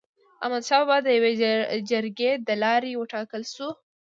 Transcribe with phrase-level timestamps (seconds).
[0.43, 1.33] احمد شاه بابا د يوي
[1.89, 3.67] جرګي د لاري و ټاکل سو.